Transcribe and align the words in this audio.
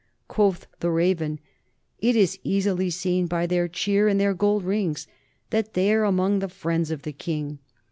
Quoth 0.27 0.65
the 0.79 0.89
Raven: 0.89 1.37
It 1.99 2.15
is 2.15 2.39
easily 2.43 2.89
seen 2.89 3.27
by 3.27 3.45
their 3.45 3.67
cheer, 3.67 4.07
and 4.07 4.19
their 4.19 4.33
gold 4.33 4.63
rings, 4.63 5.05
that 5.51 5.75
they 5.75 5.93
are 5.93 6.05
among 6.05 6.39
the 6.39 6.49
friends 6.49 6.89
of 6.89 7.03
the 7.03 7.13
king. 7.13 7.59